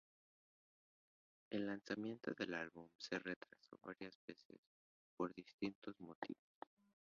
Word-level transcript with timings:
El 1.51 1.67
lanzamiento 1.67 2.31
del 2.33 2.55
álbum 2.55 2.89
se 2.97 3.19
retrasó 3.19 3.77
varias 3.83 4.17
veces 4.27 4.59
por 5.15 5.31
distintos 5.35 5.93
motivos. 5.99 6.41